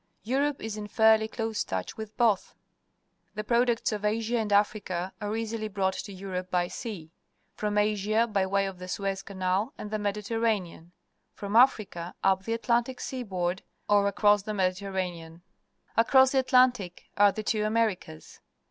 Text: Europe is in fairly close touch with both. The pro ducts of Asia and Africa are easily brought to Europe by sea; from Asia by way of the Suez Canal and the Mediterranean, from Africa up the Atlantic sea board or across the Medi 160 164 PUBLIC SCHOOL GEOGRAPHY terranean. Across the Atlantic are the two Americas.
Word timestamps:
Europe 0.23 0.59
is 0.63 0.77
in 0.77 0.87
fairly 0.87 1.27
close 1.27 1.63
touch 1.63 1.95
with 1.95 2.17
both. 2.17 2.55
The 3.35 3.43
pro 3.43 3.65
ducts 3.65 3.91
of 3.91 4.03
Asia 4.03 4.39
and 4.39 4.51
Africa 4.51 5.13
are 5.21 5.35
easily 5.37 5.67
brought 5.67 5.93
to 5.93 6.11
Europe 6.11 6.49
by 6.49 6.69
sea; 6.69 7.11
from 7.53 7.77
Asia 7.77 8.25
by 8.25 8.47
way 8.47 8.65
of 8.65 8.79
the 8.79 8.87
Suez 8.87 9.21
Canal 9.21 9.73
and 9.77 9.91
the 9.91 9.99
Mediterranean, 9.99 10.91
from 11.35 11.55
Africa 11.55 12.15
up 12.23 12.45
the 12.45 12.53
Atlantic 12.53 12.99
sea 12.99 13.21
board 13.21 13.61
or 13.87 14.07
across 14.07 14.41
the 14.41 14.55
Medi 14.55 14.83
160 14.83 14.85
164 14.87 14.89
PUBLIC 14.89 15.45
SCHOOL 15.45 15.53
GEOGRAPHY 15.53 15.93
terranean. 15.93 15.97
Across 15.97 16.31
the 16.31 16.39
Atlantic 16.39 17.03
are 17.15 17.31
the 17.31 17.43
two 17.43 17.63
Americas. 17.63 18.39